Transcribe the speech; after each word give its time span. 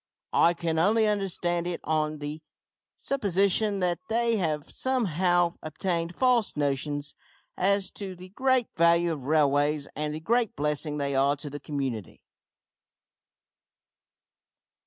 I 0.33 0.55
can 0.55 0.79
only 0.79 1.05
understand 1.05 1.67
it 1.67 1.79
on 1.83 2.17
the 2.17 2.41
supposition 2.97 3.81
that 3.81 3.99
they 4.09 4.37
have 4.37 4.71
somehow 4.71 5.57
obtained 5.61 6.15
false 6.15 6.57
notions 6.57 7.13
as 7.55 7.91
to 7.91 8.15
the 8.15 8.29
great 8.29 8.65
value 8.75 9.11
of 9.13 9.27
railways 9.27 9.87
and 9.95 10.11
the 10.15 10.19
great 10.19 10.55
blessing 10.55 10.97
they 10.97 11.13
are 11.13 11.35
to 11.35 11.51
the 11.51 11.59
community. 11.59 12.19